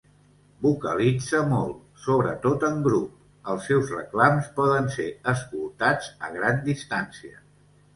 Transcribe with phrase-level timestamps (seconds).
[0.61, 1.75] Vocalitza molt,
[2.07, 3.13] sobretot en grup;
[3.55, 7.43] els seus reclams poden ser escoltats a gran distància.